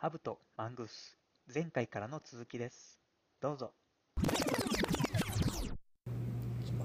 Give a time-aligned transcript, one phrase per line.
[0.00, 1.18] ハブとマングース
[1.52, 3.00] 前回からの続きです。
[3.42, 3.72] どうぞ。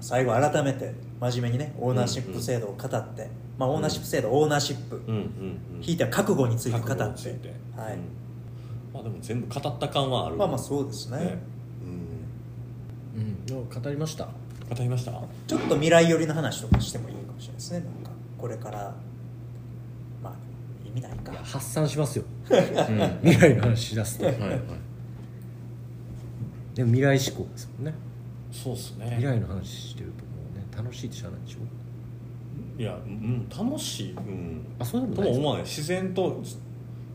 [0.00, 5.80] 最後改めて真面目にねオーナーシップ制度を語って、まあ、オーナーシップ制度、オーナーシップ、うんうんうん。
[5.80, 7.02] ひいては覚悟について語って。
[7.02, 7.06] はい。
[7.06, 7.38] うん。
[8.92, 10.34] まあでも全部語った感はある。
[10.34, 11.18] まあまあそうですね。
[11.18, 11.38] ね。
[11.84, 13.56] うん。
[13.56, 13.68] うん。
[13.68, 14.24] 語りました。
[14.24, 15.12] 語りました。
[15.46, 17.78] ちょっと未来寄りの話とかしてもいいかもしれないですね。
[17.78, 19.13] なんかこれからまあ
[20.94, 21.32] 意味ないか。
[21.42, 24.26] 発散しますよ、 うん、未来の話しだすと。
[24.26, 24.60] はいはい。
[26.74, 27.94] でも未来志向ですもんね。
[28.52, 29.06] そうっすね。
[29.06, 31.58] 未来の話してるともうね楽しいってしゃあないでしょ？
[32.80, 35.64] いや、うん、楽しい、うん、あそうでもとないです思わない。
[35.64, 36.42] 自然と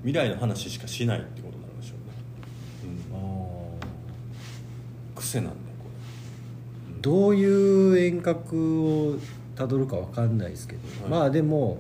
[0.04, 9.16] 未来の話しかしないってことになるでしょうね、あうん、癖なんだよこーどういう遠隔を
[9.56, 11.12] たどるかわかんないですけど、はい。
[11.12, 11.80] まあでも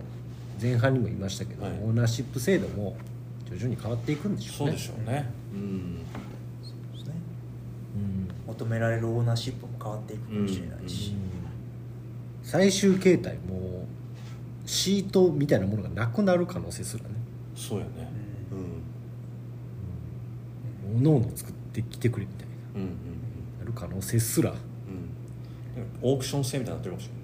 [0.61, 1.71] 前半にも言いましたけど、はい。
[1.83, 2.97] オーナーシップ制度も
[3.49, 5.29] 徐々に変わっていくんでしょそううねでしょうね。
[5.53, 5.99] うん。
[6.61, 7.15] そうですね。
[7.95, 8.53] うん。
[8.53, 11.13] 求められるオーナーシップも変わっていくかもしれないし、
[12.43, 13.85] 最終形態も
[14.65, 17.09] シートみたいなものがなくなる可能性すらね。
[17.55, 17.91] そうやね。
[20.93, 20.99] うん。
[20.99, 24.51] おのおの作ってきてくれみたいうんうんななる可能性すら。
[24.51, 24.57] うん。
[24.57, 24.59] うん
[26.01, 27.18] オークション制みたいになってるかもしれない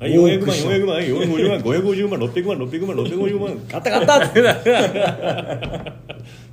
[0.00, 4.24] 400万400万450万550万600万600万650万買った買った。
[4.24, 5.92] って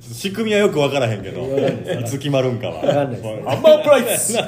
[0.00, 1.42] 仕組みはよく分からへんけど
[2.00, 2.80] いつ決まるんかは。
[2.82, 3.22] 分かんないです。
[3.22, 4.36] ハンバーグプライス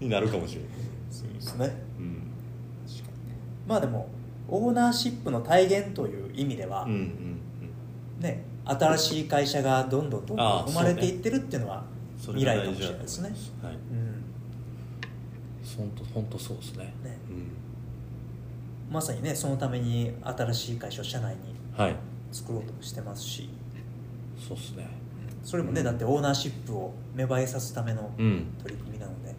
[0.00, 0.70] になるかもしれない
[1.10, 1.82] そうですね。
[1.98, 2.22] うん。
[3.66, 4.08] まあでも
[4.48, 7.36] オーナーシップの体現という意味では、うんうん
[8.20, 11.82] ね新しい会社がどんどんどんどん生まれていってるっていうのは
[12.28, 13.30] うん未来かもしれないですね。
[13.62, 13.74] はい。
[13.74, 14.29] うん
[15.76, 16.84] 本当本当そうですね。
[17.04, 17.18] ね。
[17.30, 17.50] うん。
[18.92, 21.38] まさにねそのために新しい会社を社内に
[21.76, 21.96] はい。
[22.32, 23.48] 作ろうとしてますし。
[24.48, 24.88] そうっすね。
[25.44, 28.46] それもね、だってオーナーシップを芽生えさすためのうん。
[28.62, 29.34] 取り組みなので、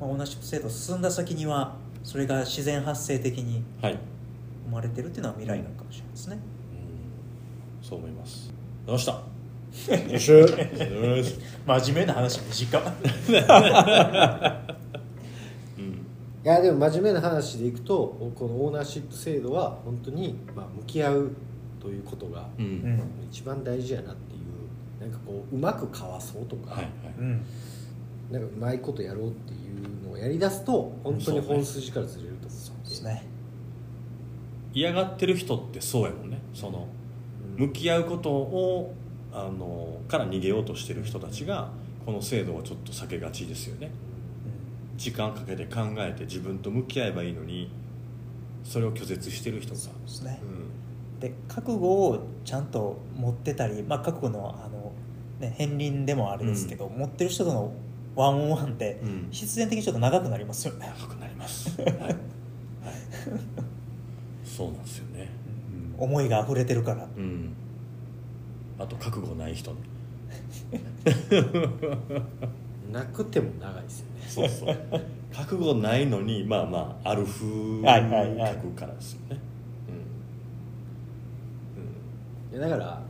[0.00, 3.98] まあ、オーナーシップ制度進んだ先にはそれが自然発生的にはい。
[4.66, 6.38] 生まれてるっていうのは未来なのかもしれないですね、
[7.82, 7.88] うん。
[7.88, 8.52] そう思います。
[8.86, 9.20] どうした？
[11.66, 12.82] 真面目な話短っ
[13.28, 14.69] うん
[16.42, 21.30] いやでも真面目な話でいくとこのオーナーシップ制度は本当にまあ向き合う
[21.80, 22.64] ということがうん。
[22.64, 26.92] うん一番大事やなっていうなんかこううまくかわそうとか、はいはい。
[27.18, 27.42] うん。
[28.30, 33.24] なんかうまいことやろうっていうのをやりだすと本当に本筋からずれると思そうですね。
[34.72, 36.40] 嫌がってる人ってそうやもんね。
[36.54, 36.88] その
[37.58, 37.66] うん。
[37.66, 38.94] 向き合うことを
[39.32, 41.70] あのから逃げようとしてる人たちが
[42.04, 43.92] この制度をちょっと避けがちですよね
[45.00, 47.70] 時間かけて考えて自分と向き合えばいいのに
[48.62, 49.80] それを拒絶してる人が。
[49.80, 50.38] そうですね。
[51.18, 54.92] うで覚悟をちゃんと持ってたり、まあ、覚悟のあの、
[55.40, 57.72] ね、片鱗でもあれですけど、持ってる人との
[58.14, 59.28] ワンオンワンってうん。
[59.30, 61.74] 必然的にちょっと長くなりますよね、長くなります。
[61.80, 62.16] はい、はい、
[64.44, 65.30] そうなんですよね。
[65.96, 67.08] 思いが溢れてるから。
[67.16, 67.54] うん。
[68.78, 69.78] あと覚悟ない人ね
[72.92, 74.20] なくても長いですよね。
[74.28, 74.76] そうそう。
[75.32, 77.46] 覚悟ないのにまあまあある風
[77.82, 79.40] はいはいはい書くからですよね。
[82.52, 83.00] いやだから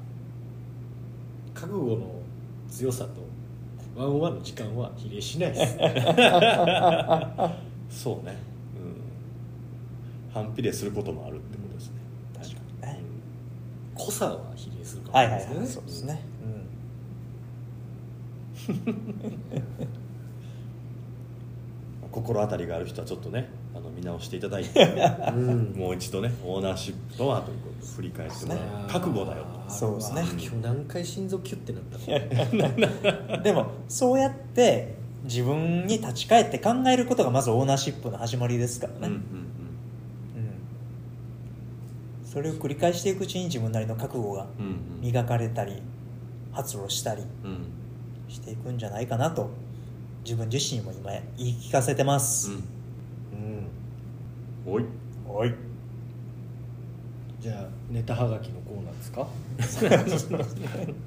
[1.55, 2.21] 覚悟の
[2.69, 3.11] 強さと
[3.97, 5.77] ワンワンの時間は比例しないです。
[8.03, 8.37] そうね。
[8.77, 9.01] うん。
[10.33, 11.95] 反比例することもあるってことですね。
[12.39, 12.95] 確かに。
[12.95, 13.01] ね
[13.95, 15.91] 濃さは比例するかもはいはいしれないですけどねはい。
[15.91, 16.23] そうですね、
[22.13, 24.83] 心当たりがある人はちょっとねあの見直していただいて
[25.29, 25.73] うん。
[25.77, 28.89] もう一度ねオーナーシップとはということを振り返ってもらう。
[28.89, 29.71] 覚悟だよと。
[29.73, 30.23] そうですね。
[30.23, 31.99] あー今日何回心臓キュッてなった
[32.57, 33.37] の？
[33.37, 39.13] うん、でもそうやって自分に立ち返って考えることがまずオーナーシップの始まりですからね、うんうん。
[39.13, 39.23] うん。
[42.25, 45.01] それを繰り返していくうちに自分なりの覚悟がうんうん。
[45.01, 45.81] 磨かれたり
[46.51, 47.23] 発露したり。
[47.45, 47.59] うん
[48.31, 49.51] していくんじゃないかなと
[50.25, 52.55] 自分自身も今言い聞かせてます、う
[53.35, 53.67] ん。
[54.67, 54.85] おい。
[55.27, 55.55] おい。
[57.41, 59.27] じゃあネタはがきのコーナーですか？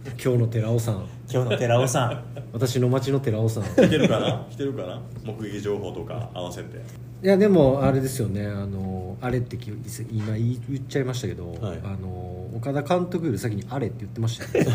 [0.23, 1.05] 今日の寺尾さん。
[1.31, 2.23] 今日の寺尾さん。
[2.51, 3.63] 私の町の寺尾さん。
[3.63, 4.47] 来てるかな？
[4.49, 4.99] 来てるかな？
[5.23, 6.77] 目撃情報とか合わせて。
[7.23, 8.47] いやでもあれですよね。
[8.47, 9.69] あのあれってき
[10.11, 14.71] 今言っちゃいましたけど、はいあの岡田監督より先にあれって言ってましたよね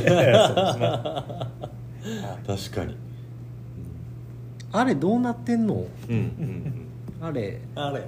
[2.46, 2.96] 確かに。
[4.70, 5.86] あれどうなってんの？
[6.08, 6.14] うん。
[6.14, 6.84] うん
[7.20, 7.82] あれうん。
[7.82, 8.00] あれ。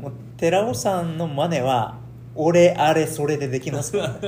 [0.00, 1.98] もう寺尾さんの真似は
[2.34, 3.92] 俺あれそれでできます。
[3.92, 4.20] からね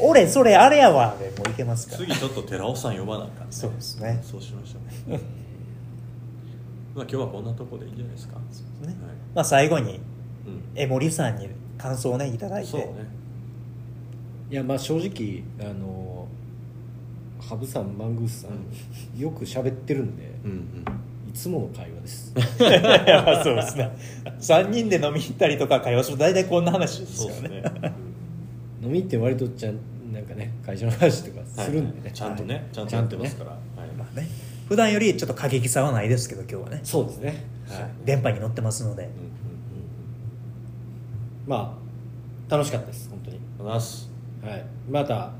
[0.00, 1.98] 俺それあれやわでもういけますから。
[1.98, 4.18] 次ちょっと寺尾さん呼ばなあかんそうですね。
[4.22, 4.78] そうしましょ
[5.12, 5.12] う。
[5.12, 5.20] まあ
[6.96, 8.38] 今日はこんなとこでいいんじゃないですか。
[8.38, 8.42] ね。
[8.86, 8.96] はい。
[9.34, 10.00] まあ最後に
[10.46, 10.62] うん。
[10.74, 12.70] 江森さんに感想をねいただいて。
[12.70, 13.18] そうね
[14.50, 16.26] いやまあ正直あの
[17.40, 20.84] 羽生さんマングースさん、よく喋ってるんでうんうん。
[21.28, 22.32] いつもの会話です。
[22.58, 22.62] い
[23.08, 23.90] やまあそうですね。
[24.40, 27.60] 3人で飲み行ったりとか会話すると大体こんな話ですよね。
[27.60, 27.62] ね。
[28.82, 29.78] 飲み行って割とちゃん
[30.12, 32.12] なんかね会社の話とかするんでね、はい。
[32.12, 32.64] ちゃんとねはい。
[32.72, 33.50] ちゃんとやってますから。
[33.50, 33.60] はい。
[33.96, 34.26] まあね。
[34.68, 37.44] 普段よりちょっと過激さはないですけど今日はね、そうですね。
[37.68, 37.84] は、はい。
[37.84, 39.04] い電波に乗ってますので。
[39.04, 39.10] うん
[41.46, 41.78] ま
[42.48, 43.36] あ楽しかったです本当に。
[43.36, 44.08] うんうんます
[44.42, 44.64] はい。
[44.90, 45.32] また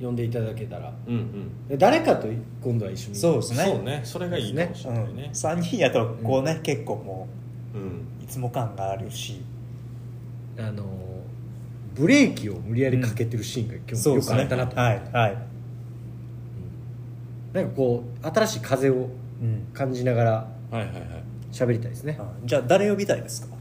[0.00, 0.92] 呼んでいただけたら。
[1.06, 1.68] うんうん。
[1.68, 2.28] で誰かと
[2.62, 3.16] 今度は一緒に。
[3.16, 3.64] そうですね。
[3.64, 4.00] そうね。
[4.04, 7.28] それがいいかもしうんれないね、3人やとこうね、結構も
[7.74, 7.82] うん。
[7.82, 7.84] う
[8.24, 9.42] いつも感があるし。
[10.58, 10.84] あの
[11.94, 15.38] ブレーキを無理やりかけてるシーンが今日よくあったなと、はいはい、
[17.54, 19.08] なんかこう新しい風を
[19.42, 20.92] うん感じながらはいはいはい。
[21.50, 22.18] 喋りたいですね。
[22.20, 23.54] あじゃあ誰呼びたいですか？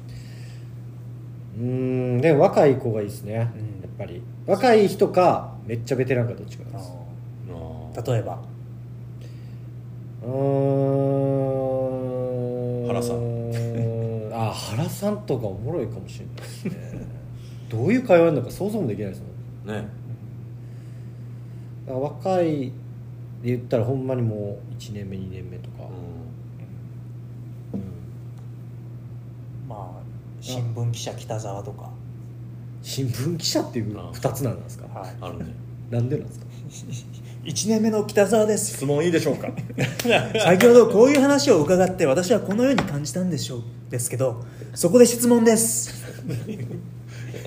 [1.58, 1.64] うー
[2.18, 3.48] んでも若い子がいいですね、やっ
[4.02, 4.24] ぱり。
[4.48, 6.92] 若い人かめっちゃベテランかどっちかです。
[7.52, 8.42] あ例えば。
[10.24, 10.30] うー
[12.86, 12.88] ん。
[12.88, 14.34] 原さん。
[14.34, 17.06] あ原さんとかおもろいかもしれないですね。
[17.70, 19.28] どういう会話なのか想像もできないですも
[19.74, 19.78] ん。
[19.78, 19.88] ーね
[21.88, 22.72] 若い
[23.44, 25.84] で言ったらほんまにもう1年目2年目とか、
[27.74, 27.82] ううん。
[29.68, 30.02] まあ
[30.40, 31.90] 新聞記者北沢とか
[32.82, 34.86] 新聞記者っていうあ2つなんですか？
[35.00, 35.10] はい。
[35.20, 35.46] んあるね。
[35.90, 36.46] なんでなんですか？
[37.44, 38.74] 1年目の北沢です。
[38.74, 39.50] 質問いいでしょうか？
[40.44, 44.44] 先ほどこういう話を伺って私はこのように感じたんでしょうですけど
[44.76, 45.92] そこで質問です。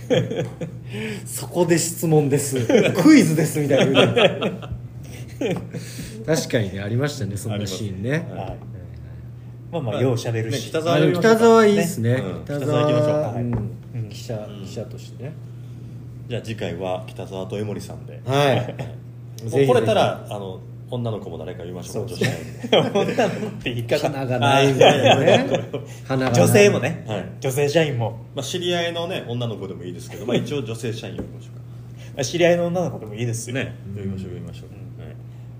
[1.26, 2.56] そこで質問です。
[3.02, 4.70] クイズですみたいな
[6.26, 8.26] 確かにねありましたねそんなシーンね。
[8.30, 8.73] はい
[9.74, 12.12] まあまあようしゃべるし、ね北あ沢北沢いいですね。
[12.12, 12.44] うん。
[12.44, 13.42] 北北沢行きましょう沢、はい。
[13.42, 13.52] うん。
[13.94, 14.64] うん記者うん。
[14.64, 15.32] 記者としてね。
[16.28, 18.20] じゃあ次回は北沢と江森さんで。
[18.24, 18.74] はい。
[19.50, 20.60] 来れたらあの
[20.90, 22.14] 女の子も誰か呼びましょうか。
[22.14, 23.98] そう女子女の子って言い方。
[24.08, 25.46] 花がないみたいなね
[26.08, 27.24] 女性もね、はい。
[27.40, 28.18] 女性社員も。
[28.34, 31.48] まあ、知り合いのね女の子でもいいですけど、まあ、一応女性社員呼びましょ
[32.14, 32.24] うか。
[32.24, 33.50] 知り合いの女の子でもいいです。
[33.50, 35.04] よね呼びましょう呼びましょう、うん。
[35.04, 35.16] はい。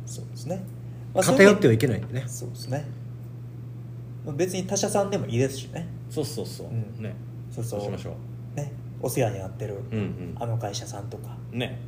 [0.06, 0.62] そうですね、
[1.12, 2.24] まあ偏ってはいけないんでね。
[2.28, 2.84] そうですね
[4.32, 5.86] 別に他社さんでもいいですしね。
[6.10, 7.02] そうそうそう、うん。
[7.02, 7.14] ね。
[7.50, 7.80] そうそう。
[7.80, 8.16] しましょ
[8.54, 8.72] ね。
[9.00, 10.34] お世話になってる、ううん。
[10.38, 11.58] あの会社さんとか、うん。
[11.58, 11.78] ね、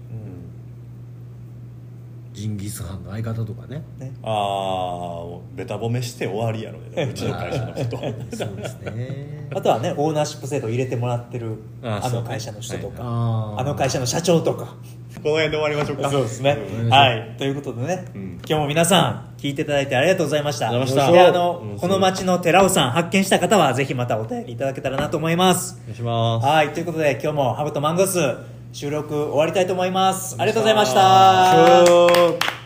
[2.36, 3.82] ジンギスハンの相方とかね。
[3.98, 7.04] ね、ああベタ褒めして終わりやろね。
[7.04, 7.96] うちの会社のこと。
[8.36, 9.48] そうですね。
[9.54, 12.18] あとはねオーナーシップ制度入れてもらってるあそうね。
[12.18, 13.60] あの会社の人とか、あー。
[13.60, 14.74] あの会社の社長とか
[15.26, 16.08] この辺で終わりましょうか。
[16.08, 16.88] そうですね、うん。
[16.88, 17.34] はい。
[17.36, 18.40] ということでね、うん。
[18.46, 20.68] 今日も皆さん聞いていただいてありがとうございました。
[20.68, 20.94] ありがとう。
[20.94, 21.78] ございましたであの、うん。
[21.80, 25.80] この町の寺尾さん発見した方はぜひまたお便りいただけたらなと思います。
[25.82, 26.46] お願いします。
[26.46, 26.68] はい。
[26.68, 28.36] ということで今日もハブとマングース
[28.72, 30.36] 収録終わりたいと思います。
[30.38, 32.65] ありがとうございました